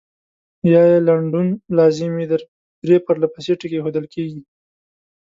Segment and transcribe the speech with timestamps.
[0.71, 1.47] یا یې لنډون
[1.77, 2.25] لازم وي
[2.85, 4.41] درې پرلپسې ټکي اېښودل کیږي.